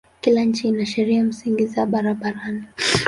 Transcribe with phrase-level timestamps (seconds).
[0.21, 2.63] Kila nchi ina sheria msingi za barabarani.